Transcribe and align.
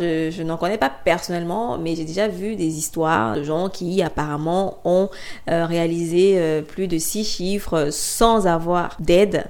Je, 0.00 0.42
n'en 0.42 0.56
connais 0.56 0.78
pas 0.78 0.90
personnellement, 0.90 1.78
mais 1.78 1.94
j'ai 1.94 2.04
déjà 2.04 2.28
vu 2.28 2.56
des 2.56 2.78
histoires 2.78 3.36
de 3.36 3.42
gens 3.42 3.68
qui 3.68 4.02
apparemment 4.02 4.78
ont 4.84 5.10
euh, 5.48 5.66
réalisé 5.66 6.34
euh, 6.38 6.62
plus 6.62 6.88
de 6.88 6.98
six 6.98 7.24
chiffres 7.24 7.88
sans 7.90 8.46
avoir 8.46 8.96
d'aide 8.98 9.44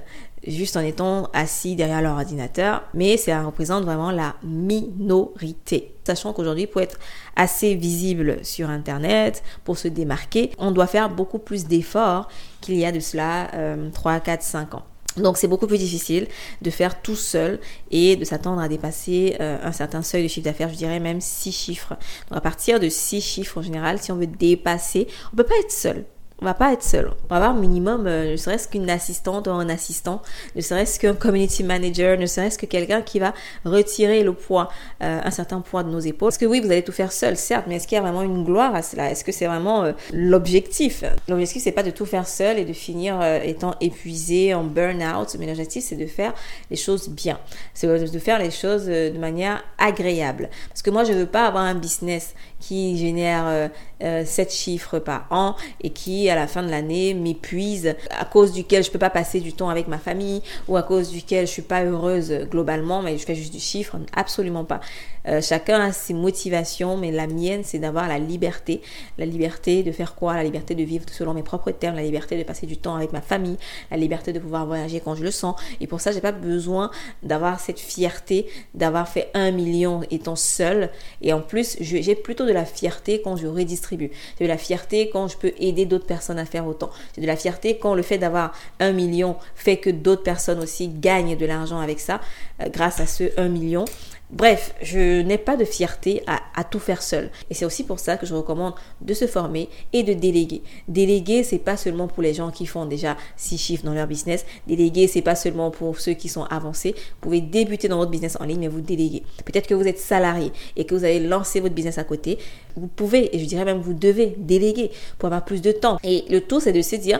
juste 0.45 0.75
en 0.75 0.81
étant 0.81 1.29
assis 1.33 1.75
derrière 1.75 2.01
leur 2.01 2.13
ordinateur, 2.13 2.83
mais 2.93 3.15
ça 3.15 3.43
représente 3.43 3.83
vraiment 3.85 4.11
la 4.11 4.35
minorité. 4.43 5.93
Sachant 6.03 6.33
qu'aujourd'hui, 6.33 6.65
pour 6.65 6.81
être 6.81 6.97
assez 7.35 7.75
visible 7.75 8.39
sur 8.43 8.69
Internet, 8.69 9.43
pour 9.63 9.77
se 9.77 9.87
démarquer, 9.87 10.49
on 10.57 10.71
doit 10.71 10.87
faire 10.87 11.09
beaucoup 11.09 11.37
plus 11.37 11.65
d'efforts 11.65 12.27
qu'il 12.59 12.75
y 12.75 12.85
a 12.85 12.91
de 12.91 12.99
cela 12.99 13.51
3, 13.93 14.19
4, 14.19 14.41
5 14.41 14.73
ans. 14.73 14.83
Donc 15.17 15.37
c'est 15.37 15.47
beaucoup 15.47 15.67
plus 15.67 15.77
difficile 15.77 16.27
de 16.61 16.69
faire 16.69 17.01
tout 17.01 17.15
seul 17.15 17.59
et 17.89 18.15
de 18.15 18.23
s'attendre 18.25 18.61
à 18.61 18.67
dépasser 18.67 19.35
euh, 19.39 19.57
un 19.61 19.71
certain 19.71 20.01
seuil 20.01 20.23
de 20.23 20.27
chiffre 20.27 20.45
d'affaires, 20.45 20.69
je 20.69 20.75
dirais 20.75 20.99
même 20.99 21.21
6 21.21 21.51
chiffres. 21.51 21.97
Donc 22.29 22.37
à 22.37 22.41
partir 22.41 22.79
de 22.79 22.89
6 22.89 23.21
chiffres 23.21 23.57
en 23.57 23.61
général, 23.61 23.99
si 23.99 24.11
on 24.11 24.15
veut 24.15 24.27
dépasser, 24.27 25.07
on 25.33 25.35
peut 25.35 25.43
pas 25.43 25.57
être 25.59 25.71
seul 25.71 26.05
on 26.41 26.45
va 26.45 26.55
pas 26.55 26.73
être 26.73 26.83
seul. 26.83 27.11
On 27.25 27.27
va 27.27 27.35
avoir 27.35 27.53
minimum, 27.53 28.07
euh, 28.07 28.31
ne 28.31 28.35
serait-ce 28.35 28.67
qu'une 28.67 28.89
assistante 28.89 29.47
ou 29.47 29.51
un 29.51 29.69
assistant, 29.69 30.23
ne 30.55 30.61
serait-ce 30.61 30.99
qu'un 30.99 31.13
community 31.13 31.63
manager, 31.63 32.17
ne 32.17 32.25
serait-ce 32.25 32.57
que 32.57 32.65
quelqu'un 32.65 33.03
qui 33.03 33.19
va 33.19 33.33
retirer 33.63 34.23
le 34.23 34.33
poids, 34.33 34.69
euh, 35.03 35.19
un 35.23 35.31
certain 35.31 35.61
poids 35.61 35.83
de 35.83 35.89
nos 35.89 35.99
épaules. 35.99 36.29
Parce 36.29 36.39
que 36.39 36.47
oui, 36.47 36.59
vous 36.59 36.71
allez 36.71 36.83
tout 36.83 36.91
faire 36.91 37.11
seul, 37.11 37.37
certes, 37.37 37.65
mais 37.67 37.75
est-ce 37.75 37.87
qu'il 37.87 37.95
y 37.95 37.99
a 37.99 38.01
vraiment 38.01 38.23
une 38.23 38.43
gloire 38.43 38.73
à 38.73 38.81
cela? 38.81 39.11
Est-ce 39.11 39.23
que 39.23 39.31
c'est 39.31 39.45
vraiment 39.45 39.83
euh, 39.83 39.91
l'objectif? 40.13 41.03
L'objectif, 41.27 41.61
c'est 41.61 41.71
pas 41.71 41.83
de 41.83 41.91
tout 41.91 42.07
faire 42.07 42.27
seul 42.27 42.57
et 42.57 42.65
de 42.65 42.73
finir 42.73 43.21
étant 43.43 43.75
épuisé 43.79 44.55
en 44.55 44.63
burn-out, 44.63 45.35
mais 45.37 45.45
l'objectif, 45.45 45.83
c'est 45.83 45.95
de 45.95 46.07
faire 46.07 46.33
les 46.71 46.77
choses 46.77 47.07
bien. 47.09 47.39
C'est 47.75 47.87
de 47.87 48.19
faire 48.19 48.39
les 48.39 48.51
choses 48.51 48.85
de 48.85 49.17
manière 49.17 49.63
agréable. 49.77 50.49
Parce 50.69 50.81
que 50.81 50.89
moi, 50.89 51.03
je 51.03 51.13
veux 51.13 51.25
pas 51.27 51.45
avoir 51.45 51.63
un 51.63 51.75
business 51.75 52.33
qui 52.59 52.97
génère 52.97 53.69
7 53.99 54.51
chiffres 54.51 54.99
par 54.99 55.27
an 55.29 55.55
et 55.81 55.91
qui 55.91 56.30
à 56.31 56.35
la 56.35 56.47
fin 56.47 56.63
de 56.63 56.69
l'année 56.69 57.13
m'épuise, 57.13 57.95
à 58.17 58.25
cause 58.25 58.53
duquel 58.53 58.83
je 58.83 58.91
peux 58.91 58.99
pas 58.99 59.09
passer 59.09 59.39
du 59.39 59.53
temps 59.53 59.69
avec 59.69 59.87
ma 59.87 59.97
famille 59.97 60.41
ou 60.67 60.77
à 60.77 60.83
cause 60.83 61.11
duquel 61.11 61.45
je 61.45 61.51
suis 61.51 61.61
pas 61.61 61.83
heureuse 61.83 62.31
globalement, 62.49 63.01
mais 63.01 63.17
je 63.17 63.25
fais 63.25 63.35
juste 63.35 63.53
du 63.53 63.59
chiffre, 63.59 63.97
absolument 64.15 64.65
pas. 64.65 64.79
Euh, 65.27 65.41
chacun 65.41 65.79
a 65.79 65.91
ses 65.91 66.13
motivations, 66.13 66.97
mais 66.97 67.11
la 67.11 67.27
mienne, 67.27 67.61
c'est 67.63 67.79
d'avoir 67.79 68.07
la 68.07 68.19
liberté. 68.19 68.81
La 69.17 69.25
liberté 69.25 69.83
de 69.83 69.91
faire 69.91 70.15
quoi? 70.15 70.33
La 70.35 70.43
liberté 70.43 70.75
de 70.75 70.83
vivre 70.83 71.05
selon 71.11 71.33
mes 71.33 71.43
propres 71.43 71.71
termes, 71.71 71.95
la 71.95 72.03
liberté 72.03 72.37
de 72.37 72.43
passer 72.43 72.65
du 72.65 72.77
temps 72.77 72.95
avec 72.95 73.11
ma 73.13 73.21
famille, 73.21 73.57
la 73.89 73.97
liberté 73.97 74.33
de 74.33 74.39
pouvoir 74.39 74.65
voyager 74.65 74.99
quand 74.99 75.15
je 75.15 75.23
le 75.23 75.31
sens. 75.31 75.55
Et 75.79 75.87
pour 75.87 76.01
ça, 76.01 76.11
j'ai 76.11 76.21
pas 76.21 76.31
besoin 76.31 76.91
d'avoir 77.23 77.59
cette 77.59 77.79
fierté 77.79 78.47
d'avoir 78.73 79.07
fait 79.07 79.29
un 79.33 79.51
million 79.51 80.01
étant 80.11 80.35
seule. 80.35 80.89
Et 81.21 81.33
en 81.33 81.41
plus, 81.41 81.77
j'ai 81.79 82.15
plutôt 82.15 82.45
de 82.45 82.51
la 82.51 82.65
fierté 82.65 83.21
quand 83.21 83.35
je 83.35 83.47
redistribue. 83.47 84.11
J'ai 84.37 84.45
de 84.45 84.49
la 84.49 84.57
fierté 84.57 85.09
quand 85.09 85.27
je 85.27 85.37
peux 85.37 85.53
aider 85.59 85.85
d'autres 85.85 86.05
personnes 86.05 86.39
à 86.39 86.45
faire 86.45 86.65
autant. 86.67 86.89
J'ai 87.15 87.21
de 87.21 87.27
la 87.27 87.35
fierté 87.35 87.77
quand 87.77 87.95
le 87.95 88.01
fait 88.01 88.17
d'avoir 88.17 88.53
un 88.79 88.91
million 88.91 89.35
fait 89.55 89.77
que 89.77 89.89
d'autres 89.89 90.23
personnes 90.23 90.59
aussi 90.59 90.87
gagnent 90.87 91.37
de 91.37 91.45
l'argent 91.45 91.79
avec 91.79 91.99
ça, 91.99 92.21
euh, 92.61 92.69
grâce 92.69 92.99
à 92.99 93.05
ce 93.05 93.31
un 93.37 93.49
million. 93.49 93.85
Bref, 94.31 94.73
je 94.81 95.21
n'ai 95.21 95.37
pas 95.37 95.57
de 95.57 95.65
fierté 95.65 96.23
à, 96.25 96.63
tout 96.63 96.79
faire 96.79 97.01
seul. 97.01 97.29
Et 97.49 97.53
c'est 97.53 97.65
aussi 97.65 97.83
pour 97.83 97.99
ça 97.99 98.15
que 98.15 98.25
je 98.25 98.33
recommande 98.33 98.73
de 99.01 99.13
se 99.13 99.27
former 99.27 99.67
et 99.91 100.03
de 100.03 100.13
déléguer. 100.13 100.61
Déléguer, 100.87 101.43
c'est 101.43 101.59
pas 101.59 101.75
seulement 101.75 102.07
pour 102.07 102.23
les 102.23 102.33
gens 102.33 102.49
qui 102.49 102.65
font 102.65 102.85
déjà 102.85 103.17
six 103.35 103.57
chiffres 103.57 103.83
dans 103.83 103.93
leur 103.93 104.07
business. 104.07 104.45
Déléguer, 104.67 105.07
c'est 105.07 105.21
pas 105.21 105.35
seulement 105.35 105.69
pour 105.69 105.99
ceux 105.99 106.13
qui 106.13 106.29
sont 106.29 106.43
avancés. 106.45 106.93
Vous 106.95 107.19
pouvez 107.21 107.41
débuter 107.41 107.89
dans 107.89 107.97
votre 107.97 108.11
business 108.11 108.37
en 108.39 108.45
ligne, 108.45 108.61
mais 108.61 108.67
vous 108.69 108.79
déléguez. 108.79 109.23
Peut-être 109.43 109.67
que 109.67 109.73
vous 109.73 109.87
êtes 109.87 109.99
salarié 109.99 110.53
et 110.77 110.85
que 110.85 110.95
vous 110.95 111.03
avez 111.03 111.19
lancé 111.19 111.59
votre 111.59 111.75
business 111.75 111.97
à 111.97 112.05
côté. 112.05 112.37
Vous 112.77 112.87
pouvez, 112.87 113.35
et 113.35 113.39
je 113.39 113.45
dirais 113.45 113.65
même 113.65 113.81
vous 113.81 113.93
devez 113.93 114.35
déléguer 114.37 114.91
pour 115.19 115.27
avoir 115.27 115.43
plus 115.43 115.61
de 115.61 115.73
temps. 115.73 115.97
Et 116.05 116.23
le 116.29 116.39
tout, 116.39 116.61
c'est 116.61 116.71
de 116.71 116.81
se 116.81 116.95
dire, 116.95 117.19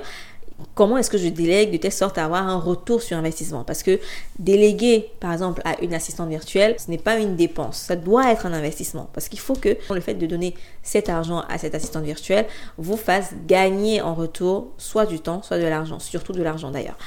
comment 0.75 0.97
est-ce 0.97 1.09
que 1.09 1.17
je 1.17 1.27
délègue 1.27 1.71
de 1.71 1.77
telle 1.77 1.91
sorte 1.91 2.17
à 2.17 2.25
avoir 2.25 2.47
un 2.47 2.57
retour 2.59 3.01
sur 3.01 3.17
investissement? 3.17 3.63
Parce 3.63 3.83
que 3.83 3.99
déléguer, 4.39 5.11
par 5.19 5.31
exemple, 5.33 5.61
à 5.65 5.79
une 5.81 5.93
assistante 5.93 6.29
virtuelle, 6.29 6.75
ce 6.77 6.89
n'est 6.89 6.97
pas 6.97 7.17
une 7.17 7.35
dépense, 7.35 7.77
ça 7.77 7.95
doit 7.95 8.31
être 8.31 8.45
un 8.45 8.53
investissement. 8.53 9.09
Parce 9.13 9.29
qu'il 9.29 9.39
faut 9.39 9.55
que 9.55 9.77
le 9.89 10.01
fait 10.01 10.15
de 10.15 10.25
donner 10.25 10.55
cet 10.83 11.09
argent 11.09 11.43
à 11.49 11.57
cette 11.57 11.75
assistante 11.75 12.03
virtuelle 12.03 12.45
vous 12.77 12.97
fasse 12.97 13.33
gagner 13.47 14.01
en 14.01 14.13
retour 14.13 14.71
soit 14.77 15.05
du 15.05 15.19
temps, 15.19 15.41
soit 15.43 15.59
de 15.59 15.67
l'argent, 15.67 15.99
surtout 15.99 16.33
de 16.33 16.43
l'argent 16.43 16.71
d'ailleurs. 16.71 16.97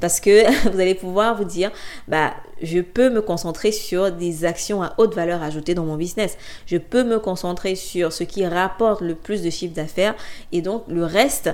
Parce 0.00 0.20
que 0.20 0.44
vous 0.70 0.80
allez 0.80 0.94
pouvoir 0.94 1.36
vous 1.36 1.44
dire, 1.44 1.70
bah, 2.08 2.34
je 2.62 2.80
peux 2.80 3.10
me 3.10 3.20
concentrer 3.20 3.72
sur 3.72 4.12
des 4.12 4.44
actions 4.44 4.82
à 4.82 4.94
haute 4.98 5.14
valeur 5.14 5.42
ajoutée 5.42 5.74
dans 5.74 5.84
mon 5.84 5.96
business. 5.96 6.36
Je 6.66 6.76
peux 6.76 7.04
me 7.04 7.18
concentrer 7.18 7.74
sur 7.74 8.12
ce 8.12 8.24
qui 8.24 8.46
rapporte 8.46 9.00
le 9.00 9.14
plus 9.14 9.42
de 9.42 9.50
chiffre 9.50 9.74
d'affaires 9.74 10.14
et 10.52 10.62
donc 10.62 10.84
le 10.88 11.04
reste, 11.04 11.50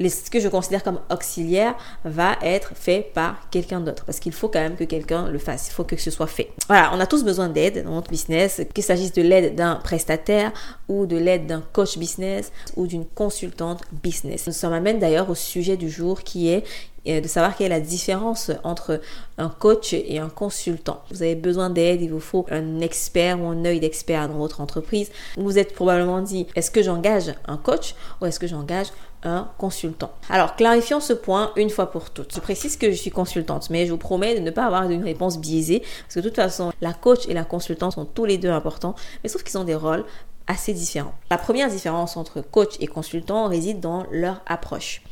ce 0.00 0.30
que 0.30 0.40
je 0.40 0.48
considère 0.48 0.82
comme 0.82 1.00
auxiliaire 1.10 1.74
va 2.04 2.36
être 2.42 2.72
fait 2.74 3.10
par 3.14 3.48
quelqu'un 3.50 3.80
d'autre 3.80 4.04
parce 4.04 4.20
qu'il 4.20 4.32
faut 4.32 4.48
quand 4.48 4.60
même 4.60 4.76
que 4.76 4.84
quelqu'un 4.84 5.28
le 5.28 5.38
fasse, 5.38 5.68
il 5.68 5.72
faut 5.72 5.84
que 5.84 5.96
ce 5.96 6.10
soit 6.10 6.26
fait. 6.26 6.50
Voilà, 6.68 6.90
on 6.94 7.00
a 7.00 7.06
tous 7.06 7.24
besoin 7.24 7.48
d'aide 7.48 7.84
dans 7.84 7.92
notre 7.92 8.10
business, 8.10 8.60
qu'il 8.74 8.84
s'agisse 8.84 9.12
de 9.12 9.22
l'aide 9.22 9.54
d'un 9.54 9.76
prestataire 9.76 10.52
ou 10.88 11.06
de 11.06 11.16
l'aide 11.16 11.46
d'un 11.46 11.62
coach 11.72 11.98
business 11.98 12.52
ou 12.76 12.86
d'une 12.86 13.06
consultante 13.06 13.82
business. 14.02 14.50
Ça 14.50 14.68
m'amène 14.68 14.98
d'ailleurs 14.98 15.30
au 15.30 15.34
sujet 15.34 15.76
du 15.76 15.88
jour 15.88 16.22
qui 16.22 16.48
est 16.48 16.64
euh, 17.08 17.20
de 17.20 17.28
savoir 17.28 17.56
quelle 17.56 17.66
est 17.66 17.76
la 17.76 17.80
différence 17.80 18.50
entre 18.64 19.00
un 19.38 19.48
coach 19.48 19.92
et 19.92 20.18
un 20.18 20.28
consultant. 20.28 21.02
Vous 21.10 21.22
avez 21.22 21.36
besoin 21.36 21.70
d'aide, 21.70 22.02
il 22.02 22.10
vous 22.10 22.20
faut 22.20 22.46
un 22.50 22.80
expert 22.80 23.40
ou 23.40 23.46
un 23.46 23.64
œil 23.64 23.80
d'expert 23.80 24.28
dans 24.28 24.38
votre 24.38 24.60
entreprise. 24.60 25.10
Vous 25.36 25.44
vous 25.44 25.58
êtes 25.58 25.72
probablement 25.72 26.20
dit, 26.20 26.46
est-ce 26.56 26.70
que 26.70 26.82
j'engage 26.82 27.32
un 27.46 27.56
coach 27.58 27.94
ou 28.20 28.26
est-ce 28.26 28.40
que 28.40 28.46
j'engage 28.46 28.88
un 29.26 29.50
consultant. 29.58 30.12
Alors, 30.30 30.56
clarifions 30.56 31.00
ce 31.00 31.12
point 31.12 31.52
une 31.56 31.68
fois 31.68 31.90
pour 31.90 32.10
toutes. 32.10 32.34
Je 32.34 32.40
précise 32.40 32.76
que 32.76 32.90
je 32.90 32.96
suis 32.96 33.10
consultante, 33.10 33.68
mais 33.70 33.84
je 33.84 33.90
vous 33.90 33.98
promets 33.98 34.34
de 34.34 34.40
ne 34.40 34.50
pas 34.50 34.64
avoir 34.64 34.88
une 34.88 35.02
réponse 35.02 35.38
biaisée, 35.38 35.80
parce 35.80 36.14
que 36.14 36.20
de 36.20 36.28
toute 36.28 36.36
façon, 36.36 36.72
la 36.80 36.92
coach 36.92 37.26
et 37.28 37.34
la 37.34 37.44
consultante 37.44 37.94
sont 37.94 38.04
tous 38.04 38.24
les 38.24 38.38
deux 38.38 38.50
importants, 38.50 38.94
mais 39.22 39.28
sauf 39.28 39.42
qu'ils 39.42 39.58
ont 39.58 39.64
des 39.64 39.74
rôles 39.74 40.04
assez 40.46 40.72
différents. 40.72 41.14
La 41.30 41.38
première 41.38 41.68
différence 41.68 42.16
entre 42.16 42.40
coach 42.40 42.76
et 42.80 42.86
consultant 42.86 43.48
réside 43.48 43.80
dans 43.80 44.06
leur 44.12 44.42
approche. 44.46 45.02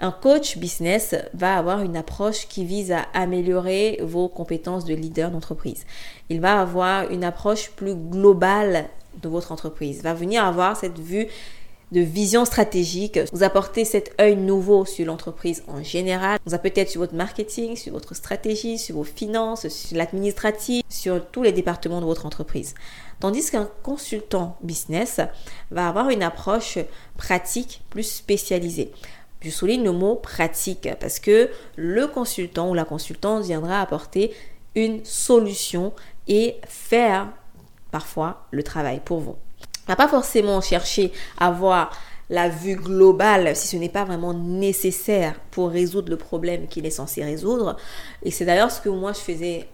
Un 0.00 0.12
coach 0.12 0.58
business 0.58 1.16
va 1.34 1.56
avoir 1.56 1.82
une 1.82 1.96
approche 1.96 2.46
qui 2.46 2.64
vise 2.64 2.92
à 2.92 3.06
améliorer 3.14 3.98
vos 4.02 4.28
compétences 4.28 4.84
de 4.84 4.94
leader 4.94 5.30
d'entreprise. 5.30 5.86
Il 6.28 6.40
va 6.40 6.60
avoir 6.60 7.10
une 7.10 7.24
approche 7.24 7.70
plus 7.70 7.96
globale 7.96 8.88
de 9.20 9.28
votre 9.28 9.50
entreprise, 9.50 10.02
va 10.02 10.14
venir 10.14 10.44
avoir 10.44 10.76
cette 10.76 11.00
vue 11.00 11.26
de 11.92 12.00
vision 12.00 12.44
stratégique, 12.44 13.18
vous 13.32 13.42
apportez 13.42 13.84
cet 13.84 14.14
œil 14.20 14.36
nouveau 14.36 14.84
sur 14.84 15.06
l'entreprise 15.06 15.62
en 15.68 15.82
général, 15.82 16.38
vous 16.44 16.54
a 16.54 16.58
peut-être 16.58 16.90
sur 16.90 17.00
votre 17.00 17.14
marketing, 17.14 17.76
sur 17.76 17.92
votre 17.92 18.14
stratégie, 18.14 18.78
sur 18.78 18.96
vos 18.96 19.04
finances, 19.04 19.68
sur 19.68 19.96
l'administratif, 19.96 20.84
sur 20.88 21.24
tous 21.30 21.42
les 21.42 21.52
départements 21.52 22.00
de 22.00 22.06
votre 22.06 22.26
entreprise. 22.26 22.74
Tandis 23.20 23.50
qu'un 23.50 23.68
consultant 23.82 24.56
business 24.62 25.20
va 25.70 25.88
avoir 25.88 26.10
une 26.10 26.22
approche 26.22 26.78
pratique 27.16 27.82
plus 27.90 28.08
spécialisée. 28.08 28.92
Je 29.40 29.50
souligne 29.50 29.84
le 29.84 29.92
mot 29.92 30.16
pratique 30.16 30.88
parce 31.00 31.20
que 31.20 31.48
le 31.76 32.06
consultant 32.06 32.70
ou 32.70 32.74
la 32.74 32.84
consultante 32.84 33.44
viendra 33.44 33.80
apporter 33.80 34.34
une 34.74 35.04
solution 35.04 35.92
et 36.26 36.56
faire 36.66 37.28
parfois 37.90 38.46
le 38.50 38.62
travail 38.62 39.00
pour 39.04 39.20
vous. 39.20 39.36
On 39.88 39.94
pas 39.94 40.08
forcément 40.08 40.60
chercher 40.60 41.12
à 41.38 41.50
voir 41.50 41.90
la 42.30 42.48
vue 42.48 42.76
globale 42.76 43.56
si 43.56 43.68
ce 43.68 43.76
n'est 43.76 43.88
pas 43.88 44.04
vraiment 44.04 44.34
nécessaire 44.34 45.34
pour 45.50 45.70
résoudre 45.70 46.10
le 46.10 46.16
problème 46.16 46.66
qu'il 46.68 46.84
est 46.84 46.90
censé 46.90 47.24
résoudre. 47.24 47.76
Et 48.22 48.30
c'est 48.30 48.44
d'ailleurs 48.44 48.70
ce 48.70 48.80
que 48.80 48.90
moi 48.90 49.12
je 49.12 49.20
faisais 49.20 49.68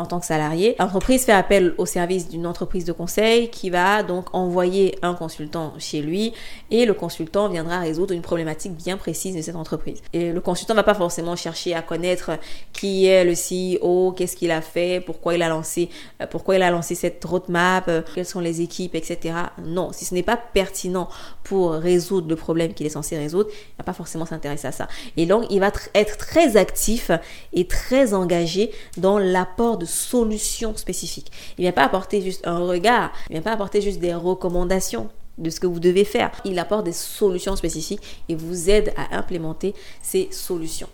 en 0.00 0.06
tant 0.06 0.20
que 0.20 0.26
salarié. 0.26 0.76
L'entreprise 0.78 1.24
fait 1.24 1.32
appel 1.32 1.74
au 1.78 1.86
service 1.86 2.28
d'une 2.28 2.46
entreprise 2.46 2.84
de 2.84 2.92
conseil 2.92 3.50
qui 3.50 3.70
va 3.70 4.02
donc 4.02 4.34
envoyer 4.34 4.98
un 5.02 5.14
consultant 5.14 5.74
chez 5.78 6.00
lui 6.00 6.32
et 6.70 6.86
le 6.86 6.94
consultant 6.94 7.48
viendra 7.48 7.78
résoudre 7.78 8.14
une 8.14 8.22
problématique 8.22 8.74
bien 8.74 8.96
précise 8.96 9.36
de 9.36 9.42
cette 9.42 9.56
entreprise. 9.56 10.02
Et 10.12 10.32
le 10.32 10.40
consultant 10.40 10.74
va 10.74 10.82
pas 10.82 10.94
forcément 10.94 11.36
chercher 11.36 11.74
à 11.74 11.82
connaître 11.82 12.32
qui 12.72 13.06
est 13.06 13.24
le 13.24 13.32
CEO, 13.32 14.12
qu'est-ce 14.12 14.36
qu'il 14.36 14.50
a 14.50 14.60
fait, 14.60 15.02
pourquoi 15.04 15.34
il 15.34 15.42
a 15.42 15.48
lancé, 15.48 15.90
euh, 16.20 16.26
pourquoi 16.26 16.56
il 16.56 16.62
a 16.62 16.70
lancé 16.70 16.94
cette 16.94 17.24
roadmap, 17.24 17.88
euh, 17.88 18.02
quelles 18.14 18.26
sont 18.26 18.40
les 18.40 18.60
équipes, 18.60 18.94
etc. 18.94 19.34
Non, 19.64 19.92
si 19.92 20.04
ce 20.04 20.14
n'est 20.14 20.22
pas 20.22 20.36
pertinent 20.36 21.08
pour 21.44 21.72
résoudre 21.72 22.28
le 22.28 22.36
problème 22.36 22.72
qu'il 22.74 22.86
est 22.86 22.90
censé 22.90 23.16
résoudre, 23.16 23.50
il 23.50 23.78
va 23.78 23.84
pas 23.84 23.92
forcément 23.92 24.26
s'intéresser 24.26 24.68
à 24.68 24.72
ça. 24.72 24.88
Et 25.16 25.26
donc, 25.26 25.44
il 25.50 25.60
va 25.60 25.70
être 25.94 26.16
très 26.16 26.56
actif 26.56 27.10
et 27.52 27.66
très 27.66 28.14
engagé 28.14 28.70
dans 28.96 29.18
l'apport 29.18 29.78
de 29.78 29.84
solutions 29.90 30.76
spécifiques. 30.76 31.30
Il 31.58 31.62
ne 31.62 31.64
vient 31.66 31.72
pas 31.72 31.84
apporter 31.84 32.22
juste 32.22 32.46
un 32.46 32.58
regard, 32.58 33.12
il 33.28 33.32
ne 33.32 33.40
vient 33.40 33.42
pas 33.42 33.52
apporter 33.52 33.80
juste 33.80 34.00
des 34.00 34.14
recommandations 34.14 35.10
de 35.38 35.50
ce 35.50 35.60
que 35.60 35.66
vous 35.66 35.80
devez 35.80 36.04
faire. 36.04 36.30
Il 36.44 36.58
apporte 36.58 36.84
des 36.84 36.92
solutions 36.92 37.56
spécifiques 37.56 38.22
et 38.28 38.34
vous 38.34 38.70
aide 38.70 38.92
à 38.96 39.16
implémenter 39.16 39.74
ces 40.02 40.28
solutions. 40.30 40.88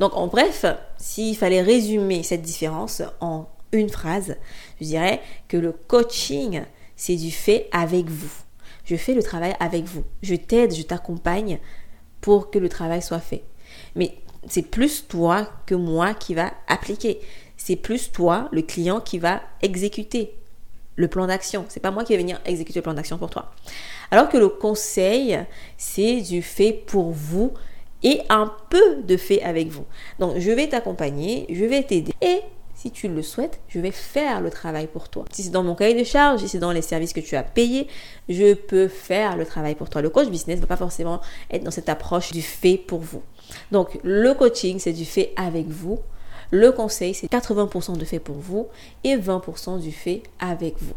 Donc 0.00 0.14
en 0.14 0.26
bref, 0.26 0.64
s'il 0.98 1.36
fallait 1.36 1.62
résumer 1.62 2.22
cette 2.22 2.42
différence 2.42 3.02
en 3.20 3.48
une 3.72 3.88
phrase, 3.88 4.36
je 4.80 4.86
dirais 4.86 5.20
que 5.48 5.56
le 5.56 5.72
coaching, 5.72 6.62
c'est 6.94 7.16
du 7.16 7.30
fait 7.30 7.68
avec 7.72 8.08
vous. 8.08 8.32
Je 8.84 8.96
fais 8.96 9.14
le 9.14 9.22
travail 9.22 9.54
avec 9.58 9.84
vous. 9.84 10.04
Je 10.22 10.34
t'aide, 10.34 10.74
je 10.74 10.82
t'accompagne 10.82 11.58
pour 12.20 12.50
que 12.50 12.58
le 12.58 12.68
travail 12.68 13.02
soit 13.02 13.18
fait. 13.18 13.42
Mais 13.96 14.14
c'est 14.48 14.62
plus 14.62 15.06
toi 15.08 15.48
que 15.66 15.74
moi 15.74 16.14
qui 16.14 16.34
va 16.34 16.52
appliquer. 16.68 17.20
C'est 17.66 17.74
plus 17.74 18.12
toi, 18.12 18.48
le 18.52 18.62
client, 18.62 19.00
qui 19.00 19.18
va 19.18 19.40
exécuter 19.60 20.32
le 20.94 21.08
plan 21.08 21.26
d'action. 21.26 21.64
C'est 21.68 21.80
pas 21.80 21.90
moi 21.90 22.04
qui 22.04 22.12
vais 22.12 22.18
venir 22.18 22.40
exécuter 22.44 22.78
le 22.78 22.84
plan 22.84 22.94
d'action 22.94 23.18
pour 23.18 23.28
toi. 23.28 23.50
Alors 24.12 24.28
que 24.28 24.36
le 24.36 24.48
conseil, 24.48 25.36
c'est 25.76 26.20
du 26.20 26.42
fait 26.42 26.72
pour 26.72 27.10
vous 27.10 27.54
et 28.04 28.20
un 28.28 28.54
peu 28.70 29.02
de 29.02 29.16
fait 29.16 29.42
avec 29.42 29.66
vous. 29.66 29.84
Donc, 30.20 30.38
je 30.38 30.52
vais 30.52 30.68
t'accompagner, 30.68 31.44
je 31.50 31.64
vais 31.64 31.82
t'aider 31.82 32.12
et 32.22 32.38
si 32.76 32.92
tu 32.92 33.08
le 33.08 33.20
souhaites, 33.20 33.58
je 33.66 33.80
vais 33.80 33.90
faire 33.90 34.40
le 34.40 34.50
travail 34.50 34.86
pour 34.86 35.08
toi. 35.08 35.24
Si 35.32 35.42
c'est 35.42 35.50
dans 35.50 35.64
mon 35.64 35.74
cahier 35.74 35.98
de 35.98 36.04
charge, 36.04 36.42
si 36.42 36.48
c'est 36.48 36.60
dans 36.60 36.70
les 36.70 36.82
services 36.82 37.12
que 37.12 37.18
tu 37.18 37.34
as 37.34 37.42
payés, 37.42 37.88
je 38.28 38.54
peux 38.54 38.86
faire 38.86 39.36
le 39.36 39.44
travail 39.44 39.74
pour 39.74 39.90
toi. 39.90 40.02
Le 40.02 40.10
coach 40.10 40.28
business 40.28 40.58
ne 40.58 40.60
va 40.60 40.68
pas 40.68 40.76
forcément 40.76 41.20
être 41.50 41.64
dans 41.64 41.72
cette 41.72 41.88
approche 41.88 42.30
du 42.30 42.42
fait 42.42 42.76
pour 42.76 43.00
vous. 43.00 43.22
Donc, 43.72 43.98
le 44.04 44.34
coaching, 44.34 44.78
c'est 44.78 44.92
du 44.92 45.04
fait 45.04 45.32
avec 45.34 45.66
vous. 45.66 45.98
Le 46.50 46.72
conseil, 46.72 47.14
c'est 47.14 47.30
80% 47.30 47.96
de 47.96 48.04
fait 48.04 48.18
pour 48.18 48.36
vous 48.36 48.68
et 49.04 49.16
20% 49.16 49.80
du 49.80 49.92
fait 49.92 50.22
avec 50.38 50.74
vous. 50.80 50.94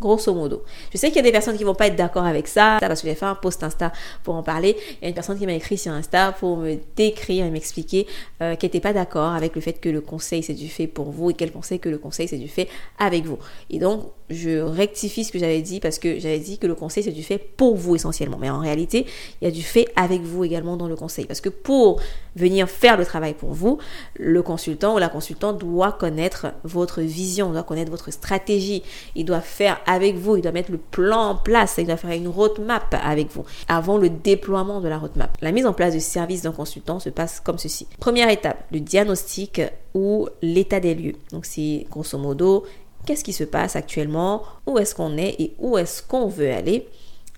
Grosso 0.00 0.34
modo. 0.34 0.64
Je 0.92 0.98
sais 0.98 1.08
qu'il 1.08 1.16
y 1.16 1.20
a 1.20 1.22
des 1.22 1.32
personnes 1.32 1.56
qui 1.56 1.62
vont 1.62 1.74
pas 1.74 1.86
être 1.86 1.96
d'accord 1.96 2.24
avec 2.24 2.48
ça, 2.48 2.78
parce 2.80 3.00
que 3.00 3.08
j'ai 3.08 3.14
fait 3.14 3.26
un 3.26 3.36
post 3.36 3.62
Insta 3.62 3.92
pour 4.24 4.34
en 4.34 4.42
parler. 4.42 4.76
Il 5.00 5.02
y 5.02 5.06
a 5.06 5.08
une 5.08 5.14
personne 5.14 5.38
qui 5.38 5.46
m'a 5.46 5.54
écrit 5.54 5.78
sur 5.78 5.92
Insta 5.92 6.32
pour 6.32 6.56
me 6.56 6.76
décrire 6.96 7.44
et 7.44 7.50
m'expliquer 7.50 8.06
euh, 8.42 8.56
qu'elle 8.56 8.68
n'était 8.68 8.80
pas 8.80 8.92
d'accord 8.92 9.32
avec 9.32 9.54
le 9.54 9.60
fait 9.60 9.74
que 9.74 9.88
le 9.88 10.00
conseil 10.00 10.42
c'est 10.42 10.54
du 10.54 10.68
fait 10.68 10.88
pour 10.88 11.10
vous 11.10 11.30
et 11.30 11.34
qu'elle 11.34 11.52
pensait 11.52 11.78
que 11.78 11.88
le 11.88 11.98
conseil 11.98 12.26
c'est 12.26 12.38
du 12.38 12.48
fait 12.48 12.68
avec 12.98 13.24
vous. 13.24 13.38
Et 13.70 13.78
donc, 13.78 14.10
je 14.30 14.60
rectifie 14.60 15.24
ce 15.24 15.32
que 15.32 15.38
j'avais 15.38 15.60
dit 15.60 15.80
parce 15.80 15.98
que 15.98 16.18
j'avais 16.18 16.38
dit 16.38 16.58
que 16.58 16.66
le 16.66 16.74
conseil 16.74 17.02
c'est 17.02 17.12
du 17.12 17.22
fait 17.22 17.38
pour 17.38 17.76
vous 17.76 17.94
essentiellement. 17.94 18.38
Mais 18.40 18.50
en 18.50 18.58
réalité, 18.58 19.06
il 19.40 19.44
y 19.44 19.48
a 19.48 19.50
du 19.50 19.62
fait 19.62 19.88
avec 19.96 20.22
vous 20.22 20.44
également 20.44 20.76
dans 20.76 20.88
le 20.88 20.96
conseil. 20.96 21.26
Parce 21.26 21.40
que 21.40 21.48
pour 21.48 22.00
venir 22.36 22.68
faire 22.68 22.96
le 22.96 23.04
travail 23.04 23.34
pour 23.34 23.52
vous, 23.52 23.78
le 24.16 24.42
consultant 24.42 24.94
ou 24.94 24.98
la 24.98 25.08
consultante 25.08 25.58
doit 25.58 25.92
connaître 25.92 26.46
votre 26.64 27.00
vision, 27.00 27.52
doit 27.52 27.62
connaître 27.62 27.90
votre 27.90 28.10
stratégie. 28.10 28.82
Il 29.14 29.24
doit 29.24 29.40
faire 29.40 29.80
avec 29.86 30.16
vous, 30.16 30.36
il 30.36 30.42
doit 30.42 30.52
mettre 30.52 30.72
le 30.72 30.78
plan 30.78 31.30
en 31.30 31.36
place, 31.36 31.74
il 31.78 31.86
doit 31.86 31.96
faire 31.96 32.10
une 32.10 32.28
roadmap 32.28 32.94
avec 33.02 33.30
vous 33.30 33.44
avant 33.68 33.98
le 33.98 34.08
déploiement 34.08 34.80
de 34.80 34.88
la 34.88 34.98
roadmap. 34.98 35.36
La 35.42 35.52
mise 35.52 35.66
en 35.66 35.72
place 35.72 35.94
du 35.94 36.00
service 36.00 36.42
d'un 36.42 36.52
consultant 36.52 36.98
se 36.98 37.10
passe 37.10 37.40
comme 37.40 37.58
ceci. 37.58 37.86
Première 38.00 38.30
étape, 38.30 38.64
le 38.72 38.80
diagnostic 38.80 39.60
ou 39.94 40.28
l'état 40.42 40.80
des 40.80 40.94
lieux. 40.94 41.14
Donc 41.30 41.44
c'est 41.44 41.86
grosso 41.90 42.18
modo 42.18 42.64
qu'est-ce 43.06 43.24
qui 43.24 43.32
se 43.32 43.44
passe 43.44 43.76
actuellement, 43.76 44.42
où 44.66 44.78
est-ce 44.78 44.94
qu'on 44.94 45.16
est 45.16 45.36
et 45.38 45.54
où 45.58 45.78
est-ce 45.78 46.02
qu'on 46.02 46.26
veut 46.26 46.50
aller? 46.50 46.88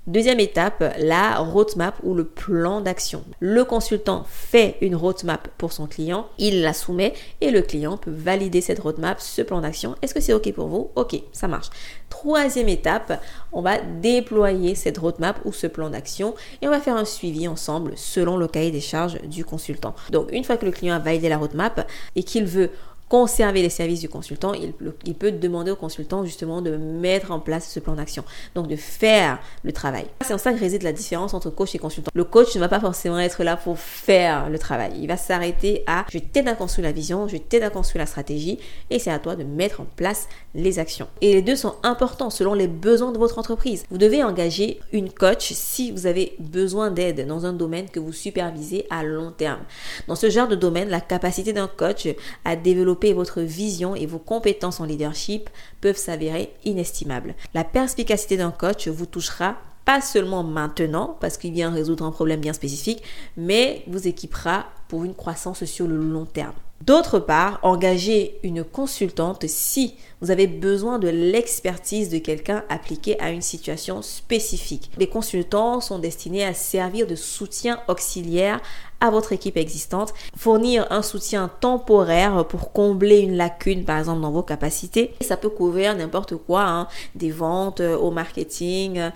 Deuxième 0.07 0.39
étape, 0.39 0.85
la 1.01 1.39
roadmap 1.39 1.97
ou 2.05 2.15
le 2.15 2.25
plan 2.25 2.81
d'action. 2.81 3.25
Le 3.41 3.65
consultant 3.65 4.25
fait 4.29 4.77
une 4.81 4.95
roadmap 4.95 5.49
pour 5.59 5.73
son 5.73 5.89
client, 5.89 6.29
il 6.39 6.63
la 6.63 6.75
soumet 6.75 7.13
et 7.41 7.51
le 7.51 7.61
client 7.61 7.97
peut 7.97 8.13
valider 8.13 8.61
cette 8.61 8.79
roadmap, 8.79 9.21
ce 9.21 9.43
plan 9.43 9.61
d'action. 9.61 9.97
Est-ce 10.03 10.15
que 10.15 10.21
c'est 10.21 10.33
OK 10.33 10.53
pour 10.53 10.69
vous? 10.69 10.91
OK, 10.95 11.21
ça 11.33 11.49
marche. 11.49 11.71
Troisième 12.09 12.69
étape, 12.69 13.21
on 13.51 13.63
va 13.63 13.81
déployer 13.81 14.77
cette 14.77 14.99
roadmap 14.99 15.41
ou 15.45 15.53
ce 15.53 15.67
plan 15.67 15.91
d'action 15.91 16.37
et 16.63 16.69
on 16.69 16.71
va 16.71 16.79
faire 16.79 16.97
un 16.97 17.05
suivi 17.05 17.49
ensemble 17.49 17.95
selon 17.97 18.37
le 18.37 18.47
cahier 18.47 18.71
des 18.71 18.81
charges 18.81 19.21
du 19.23 19.45
consultant. 19.45 19.97
Donc 20.13 20.31
une 20.31 20.45
fois 20.45 20.57
que 20.57 20.67
le 20.67 20.71
client 20.71 20.95
a 20.95 21.01
validé 21.01 21.29
la 21.29 21.39
roadmap 21.39 21.85
et 22.15 22.23
qu'il 22.23 22.45
veut 22.45 22.71
conserver 23.09 23.63
les 23.63 23.69
services 23.69 24.01
du 24.01 24.09
consultant, 24.09 24.53
il, 24.53 25.15
peut 25.15 25.31
demander 25.31 25.71
au 25.71 25.77
consultant 25.77 26.25
justement 26.25 26.61
de 26.61 26.77
mettre 26.77 27.31
en 27.31 27.39
place 27.39 27.71
ce 27.71 27.79
plan 27.79 27.95
d'action, 27.95 28.25
donc 28.55 28.67
de 28.67 28.77
faire 28.77 29.39
le 29.63 29.73
travail. 29.73 30.07
C'est 30.23 30.35
en 30.35 30.39
ça 30.39 30.53
que 30.53 30.59
réside 30.59 30.83
la 30.83 30.93
différence 30.93 31.33
entre 31.33 31.51
coach 31.51 31.75
et 31.75 31.79
consultant. 31.79 32.11
Le 32.15 32.25
coach 32.25 32.55
ne 32.55 32.61
va 32.61 32.69
pas 32.69 32.81
forcément 32.81 33.19
être 33.19 33.45
là 33.45 33.57
pour 33.57 33.79
faire 33.79 34.51
le 34.51 34.59
travail. 34.59 34.93
Il 35.01 35.07
va 35.07 35.17
s'arrêter 35.17 35.85
à 35.87 36.05
je 36.13 36.19
t'aide 36.19 36.49
à 36.49 36.55
construire 36.55 36.87
la 36.87 36.93
vision, 36.93 37.29
je 37.29 37.37
t'aide 37.37 37.63
à 37.63 37.71
construire 37.71 38.03
la 38.03 38.07
stratégie 38.07 38.59
et 38.91 38.99
c'est 38.99 39.11
à 39.11 39.19
toi 39.19 39.37
de 39.37 39.45
mettre 39.45 39.81
en 39.81 39.87
place 39.97 40.29
les 40.55 40.79
actions. 40.79 41.07
Et 41.21 41.35
les 41.35 41.43
deux 41.43 41.57
sont 41.57 41.75
importants 41.83 42.31
selon 42.31 42.55
les 42.55 42.69
besoins 42.69 43.13
de 43.13 43.19
votre 43.19 43.39
entreprise. 43.39 43.85
Vous 43.91 43.99
devez 43.99 44.25
engager 44.25 44.81
une 44.93 45.11
coach 45.11 45.53
si 45.53 45.93
vous 45.93 46.07
avez 46.07 46.35
besoin 46.39 46.91
d'aide 46.91 47.27
dans 47.27 47.47
un 47.47 47.53
domaine 47.53 47.89
que 47.89 48.01
vous 48.01 48.13
supervisez 48.13 48.87
à 48.91 49.05
long 49.05 49.31
terme. 49.31 49.61
Dans 50.09 50.17
ce 50.17 50.29
genre 50.29 50.49
de 50.49 50.57
domaine, 50.57 50.89
la 50.89 51.01
capacité 51.01 51.53
d'un 51.53 51.69
coach 51.69 52.09
à 52.45 52.57
développer 52.57 52.96
votre 53.15 53.41
vision 53.41 53.95
et 53.95 54.07
vos 54.07 54.19
compétences 54.19 54.81
en 54.81 54.85
leadership 54.85 55.51
peuvent 55.81 55.97
s'avérer 55.97 56.53
inestimables. 56.65 57.35
La 57.55 57.65
perspicacité 57.65 58.37
d'un 58.37 58.51
coach 58.51 58.89
vous 58.89 59.07
touchera 59.07 59.57
pas 59.85 60.01
seulement 60.01 60.43
maintenant 60.43 61.17
parce 61.21 61.39
qu'il 61.39 61.53
vient 61.53 61.71
résoudre 61.71 62.05
un 62.05 62.11
problème 62.11 62.41
bien 62.41 62.53
spécifique, 62.53 63.03
mais 63.37 63.85
vous 63.87 64.09
équipera 64.09 64.67
pour 64.89 65.05
une 65.05 65.15
croissance 65.15 65.65
sur 65.65 65.87
le 65.87 65.97
long 65.97 66.27
terme. 66.27 66.55
D'autre 66.85 67.19
part, 67.19 67.59
engagez 67.63 68.39
une 68.43 68.63
consultante 68.63 69.47
si 69.49 69.95
vous 70.21 70.31
avez 70.31 70.47
besoin 70.47 70.99
de 70.99 71.09
l'expertise 71.09 72.11
de 72.11 72.19
quelqu'un 72.19 72.65
appliqué 72.69 73.19
à 73.19 73.31
une 73.31 73.41
situation 73.41 74.03
spécifique. 74.03 74.91
Les 74.99 75.09
consultants 75.09 75.81
sont 75.81 75.99
destinés 75.99 76.45
à 76.45 76.53
servir 76.53 77.07
de 77.07 77.15
soutien 77.15 77.81
auxiliaire 77.89 78.61
à 79.01 79.11
votre 79.11 79.33
équipe 79.33 79.57
existante, 79.57 80.15
fournir 80.37 80.87
un 80.91 81.03
soutien 81.03 81.51
temporaire 81.61 82.47
pour 82.47 82.73
combler 82.73 83.19
une 83.19 83.37
lacune 83.37 83.85
par 83.85 83.99
exemple 83.99 84.21
dans 84.21 84.31
vos 84.31 84.43
capacités. 84.43 85.15
Ça 85.21 85.37
peut 85.37 85.49
couvrir 85.49 85.95
n'importe 85.97 86.37
quoi, 86.37 86.63
hein, 86.63 86.89
des 87.15 87.31
ventes 87.31 87.81
euh, 87.81 87.97
au 87.97 88.11
marketing, 88.11 88.99
euh, 88.99 89.11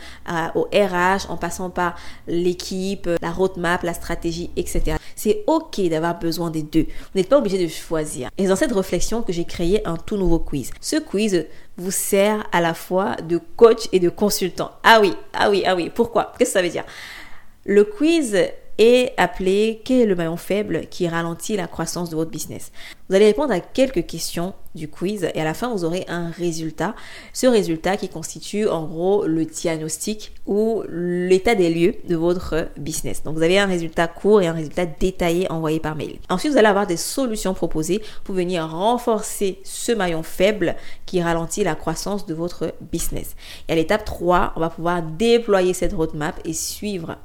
au 0.55 0.69
RH, 0.73 1.31
en 1.31 1.37
passant 1.37 1.71
par 1.71 1.97
l'équipe, 2.27 3.09
la 3.21 3.31
roadmap, 3.31 3.83
la 3.83 3.95
stratégie, 3.95 4.51
etc. 4.57 4.97
C'est 5.17 5.45
ok 5.47 5.81
d'avoir 5.89 6.19
besoin 6.19 6.51
des 6.51 6.63
deux. 6.63 6.87
Vous 6.89 7.17
n'êtes 7.17 7.29
pas 7.29 7.39
obligé 7.39 7.63
de 7.63 7.69
choisir. 7.69 8.31
Et 8.39 8.47
dans 8.47 8.57
cette 8.57 8.73
réflexion 8.73 9.23
que 9.23 9.33
j'ai 9.33 9.45
créé 9.45 9.87
un 9.87 9.97
tout 9.97 10.17
nouveau 10.17 10.39
quiz. 10.39 10.71
Ce 10.81 10.97
quiz 10.97 11.47
vous 11.77 11.91
sert 11.91 12.47
à 12.53 12.61
la 12.61 12.75
fois 12.75 13.17
de 13.17 13.41
coach 13.57 13.89
et 13.93 14.01
de 14.01 14.09
consultant. 14.09 14.71
Ah 14.83 14.99
oui, 15.01 15.15
ah 15.33 15.51
oui, 15.51 15.63
ah 15.67 15.75
oui. 15.75 15.91
Pourquoi? 15.95 16.33
Qu'est-ce 16.39 16.51
que 16.51 16.55
ça 16.55 16.63
veut 16.63 16.69
dire? 16.69 16.85
Le 17.65 17.85
quiz 17.85 18.37
et 18.81 19.11
appelé 19.19 19.83
quel 19.85 20.01
est 20.01 20.07
le 20.07 20.15
maillon 20.15 20.39
faible 20.39 20.87
qui 20.91 21.07
ralentit 21.07 21.55
la 21.55 21.67
croissance 21.67 22.09
de 22.09 22.17
votre 22.17 22.31
business? 22.31 22.73
Vous 23.09 23.15
allez 23.15 23.27
répondre 23.27 23.53
à 23.53 23.61
quelques 23.61 24.07
questions 24.07 24.55
du 24.75 24.89
quiz 24.89 25.29
et 25.35 25.41
à 25.41 25.45
la 25.45 25.53
fin 25.53 25.71
vous 25.71 25.85
aurez 25.85 26.07
un 26.09 26.31
résultat. 26.31 26.95
Ce 27.35 27.47
résultat 27.47 27.99
qui 27.99 28.09
constitue 28.09 28.67
en 28.67 28.87
gros 28.87 29.27
le 29.27 29.45
diagnostic 29.45 30.33
ou 30.47 30.83
l'état 30.89 31.55
des 31.55 31.69
lieux 31.69 31.97
de 32.09 32.17
votre 32.17 32.69
business. 32.79 33.23
Donc 33.23 33.37
vous 33.37 33.43
avez 33.43 33.59
un 33.59 33.67
résultat 33.67 34.09
court 34.09 34.41
et 34.41 34.47
un 34.47 34.55
résultat 34.55 34.87
détaillé 34.87 35.51
envoyé 35.53 35.79
par 35.79 35.95
mail. 35.95 36.19
Ensuite 36.31 36.53
vous 36.53 36.59
allez 36.59 36.69
avoir 36.69 36.87
des 36.87 36.97
solutions 36.97 37.53
proposées 37.53 38.01
pour 38.25 38.35
venir 38.35 38.67
renforcer 38.67 39.61
ce 39.63 39.93
maillon 39.93 40.23
faible 40.23 40.75
qui 41.05 41.21
ralentit 41.21 41.65
la 41.65 41.75
croissance 41.75 42.25
de 42.25 42.33
votre 42.33 42.73
business. 42.81 43.37
Et 43.69 43.73
à 43.73 43.75
l'étape 43.75 44.07
3, 44.07 44.55
on 44.57 44.61
va 44.61 44.71
pouvoir 44.71 45.03
déployer 45.03 45.75
cette 45.75 45.93
roadmap 45.93 46.41
et 46.47 46.55
suivre 46.55 47.19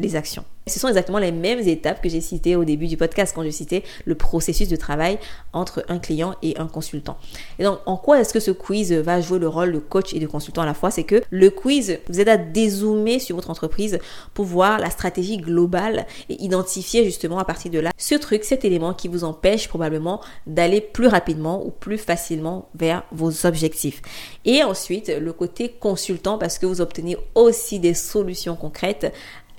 les 0.00 0.16
actions. 0.16 0.44
Ce 0.70 0.80
sont 0.80 0.88
exactement 0.88 1.18
les 1.18 1.32
mêmes 1.32 1.60
étapes 1.60 2.02
que 2.02 2.08
j'ai 2.08 2.20
citées 2.20 2.56
au 2.56 2.64
début 2.64 2.86
du 2.86 2.96
podcast 2.96 3.32
quand 3.34 3.44
je 3.44 3.50
citais 3.50 3.82
le 4.04 4.14
processus 4.14 4.68
de 4.68 4.76
travail 4.76 5.18
entre 5.52 5.84
un 5.88 5.98
client 5.98 6.34
et 6.42 6.56
un 6.58 6.66
consultant. 6.66 7.18
Et 7.58 7.64
donc, 7.64 7.80
en 7.86 7.96
quoi 7.96 8.20
est-ce 8.20 8.32
que 8.32 8.40
ce 8.40 8.50
quiz 8.50 8.92
va 8.92 9.20
jouer 9.20 9.38
le 9.38 9.48
rôle 9.48 9.72
de 9.72 9.78
coach 9.78 10.14
et 10.14 10.18
de 10.18 10.26
consultant 10.26 10.62
à 10.62 10.66
la 10.66 10.74
fois? 10.74 10.90
C'est 10.90 11.04
que 11.04 11.22
le 11.30 11.50
quiz 11.50 11.98
vous 12.08 12.20
aide 12.20 12.28
à 12.28 12.36
dézoomer 12.36 13.18
sur 13.18 13.36
votre 13.36 13.50
entreprise 13.50 13.98
pour 14.34 14.44
voir 14.44 14.78
la 14.78 14.90
stratégie 14.90 15.36
globale 15.36 16.06
et 16.28 16.42
identifier 16.42 17.04
justement 17.04 17.38
à 17.38 17.44
partir 17.44 17.70
de 17.70 17.78
là 17.78 17.90
ce 17.96 18.14
truc, 18.14 18.44
cet 18.44 18.64
élément 18.64 18.94
qui 18.94 19.08
vous 19.08 19.24
empêche 19.24 19.68
probablement 19.68 20.20
d'aller 20.46 20.80
plus 20.80 21.06
rapidement 21.06 21.64
ou 21.64 21.70
plus 21.70 21.98
facilement 21.98 22.68
vers 22.74 23.04
vos 23.12 23.46
objectifs. 23.46 24.02
Et 24.44 24.62
ensuite, 24.62 25.08
le 25.08 25.32
côté 25.32 25.68
consultant 25.68 26.38
parce 26.38 26.58
que 26.58 26.66
vous 26.66 26.80
obtenez 26.80 27.16
aussi 27.34 27.78
des 27.78 27.94
solutions 27.94 28.56
concrètes 28.56 29.12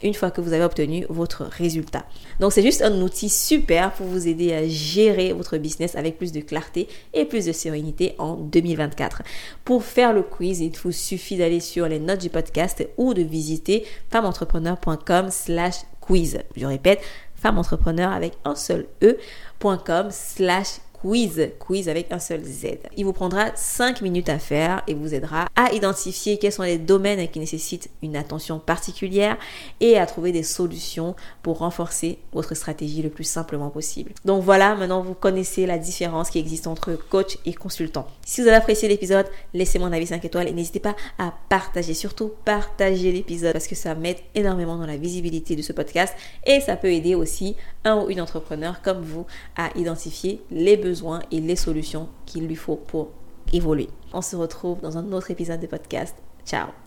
une 0.03 0.13
fois 0.13 0.31
que 0.31 0.41
vous 0.41 0.53
avez 0.53 0.63
obtenu 0.63 1.05
votre 1.09 1.43
résultat. 1.43 2.05
Donc 2.39 2.53
c'est 2.53 2.61
juste 2.61 2.81
un 2.81 3.01
outil 3.01 3.29
super 3.29 3.91
pour 3.93 4.07
vous 4.07 4.27
aider 4.27 4.53
à 4.53 4.67
gérer 4.67 5.33
votre 5.33 5.57
business 5.57 5.95
avec 5.95 6.17
plus 6.17 6.31
de 6.31 6.41
clarté 6.41 6.87
et 7.13 7.25
plus 7.25 7.45
de 7.45 7.51
sérénité 7.51 8.15
en 8.17 8.35
2024. 8.35 9.23
Pour 9.63 9.83
faire 9.83 10.13
le 10.13 10.23
quiz, 10.23 10.59
il 10.61 10.71
vous 10.77 10.91
suffit 10.91 11.37
d'aller 11.37 11.59
sur 11.59 11.87
les 11.87 11.99
notes 11.99 12.21
du 12.21 12.29
podcast 12.29 12.87
ou 12.97 13.13
de 13.13 13.21
visiter 13.21 13.85
femmeentrepreneur.com 14.09 15.29
slash 15.29 15.81
quiz. 15.99 16.39
Je 16.55 16.65
répète, 16.65 17.01
femmeentrepreneur 17.35 18.11
avec 18.11 18.33
un 18.45 18.55
seul 18.55 18.87
e.com 19.03 20.07
slash 20.11 20.77
quiz, 20.77 20.90
quiz 21.01 21.89
avec 21.89 22.11
un 22.11 22.19
seul 22.19 22.43
Z. 22.43 22.77
Il 22.95 23.05
vous 23.05 23.13
prendra 23.13 23.55
5 23.55 24.01
minutes 24.01 24.29
à 24.29 24.39
faire 24.39 24.83
et 24.87 24.93
vous 24.93 25.13
aidera 25.13 25.47
à 25.55 25.73
identifier 25.73 26.37
quels 26.37 26.51
sont 26.51 26.63
les 26.63 26.77
domaines 26.77 27.27
qui 27.29 27.39
nécessitent 27.39 27.89
une 28.01 28.15
attention 28.15 28.59
particulière 28.59 29.37
et 29.79 29.97
à 29.97 30.05
trouver 30.05 30.31
des 30.31 30.43
solutions 30.43 31.15
pour 31.43 31.59
renforcer 31.59 32.19
votre 32.33 32.55
stratégie 32.55 33.01
le 33.01 33.09
plus 33.09 33.23
simplement 33.23 33.69
possible. 33.69 34.11
Donc 34.25 34.43
voilà, 34.43 34.75
maintenant 34.75 35.01
vous 35.01 35.13
connaissez 35.13 35.65
la 35.65 35.77
différence 35.77 36.29
qui 36.29 36.39
existe 36.39 36.67
entre 36.67 36.93
coach 36.93 37.37
et 37.45 37.53
consultant. 37.53 38.07
Si 38.25 38.41
vous 38.41 38.47
avez 38.47 38.57
apprécié 38.57 38.87
l'épisode, 38.87 39.27
laissez-moi 39.53 39.87
un 39.87 39.93
avis 39.93 40.07
5 40.07 40.23
étoiles 40.23 40.47
et 40.47 40.53
n'hésitez 40.53 40.79
pas 40.79 40.95
à 41.17 41.33
partager, 41.49 41.93
surtout 41.93 42.31
partager 42.45 43.11
l'épisode 43.11 43.53
parce 43.53 43.67
que 43.67 43.75
ça 43.75 43.95
m'aide 43.95 44.17
énormément 44.35 44.77
dans 44.77 44.85
la 44.85 44.97
visibilité 44.97 45.55
de 45.55 45.61
ce 45.61 45.73
podcast 45.73 46.15
et 46.45 46.59
ça 46.61 46.75
peut 46.75 46.91
aider 46.91 47.15
aussi 47.15 47.55
un 47.83 47.97
ou 47.97 48.09
une 48.09 48.21
entrepreneur 48.21 48.81
comme 48.81 49.01
vous 49.01 49.25
à 49.57 49.69
identifier 49.75 50.41
les 50.51 50.77
et 51.31 51.39
les 51.39 51.55
solutions 51.55 52.09
qu'il 52.25 52.47
lui 52.47 52.55
faut 52.55 52.75
pour 52.75 53.09
évoluer. 53.53 53.89
On 54.13 54.21
se 54.21 54.35
retrouve 54.35 54.81
dans 54.81 54.97
un 54.97 55.11
autre 55.11 55.31
épisode 55.31 55.59
de 55.59 55.67
podcast. 55.67 56.15
Ciao 56.45 56.80